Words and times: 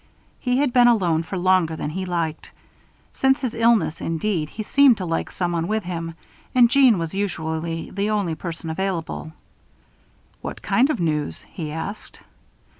He 0.39 0.57
had 0.57 0.73
been 0.73 0.87
alone 0.87 1.21
for 1.21 1.37
longer 1.37 1.75
than 1.75 1.91
he 1.91 2.05
liked. 2.07 2.49
Since 3.13 3.41
his 3.41 3.53
illness, 3.53 4.01
indeed, 4.01 4.49
he 4.49 4.63
seemed 4.63 4.97
to 4.97 5.05
like 5.05 5.31
someone 5.31 5.67
with 5.67 5.83
him; 5.83 6.15
and 6.55 6.71
Jeanne 6.71 6.97
was 6.97 7.13
usually 7.13 7.91
the 7.91 8.09
only 8.09 8.33
person 8.33 8.71
available. 8.71 9.31
"What 10.41 10.63
kind 10.63 10.89
of 10.89 10.99
news?" 10.99 11.43
he 11.53 11.71
asked. 11.71 12.19